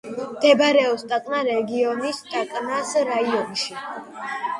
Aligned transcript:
მდებარეობს 0.27 1.03
ტაკნა 1.11 1.41
რეგიონის, 1.49 2.21
ტაკნას 2.31 2.95
რაიონში. 3.11 3.77